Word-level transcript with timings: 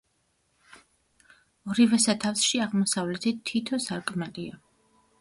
ორივე 1.73 2.01
სათავსში 2.07 2.65
აღმოსავლეთით 2.67 3.41
თითო 3.53 3.85
სარკმელია. 3.89 4.63